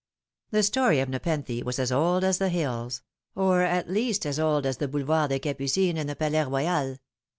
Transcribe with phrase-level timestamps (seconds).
[0.49, 3.03] The story of Nepenthe was as old as the hills
[3.35, 6.97] or at least as old as the Boulevard des Capucines and the Palais Royal.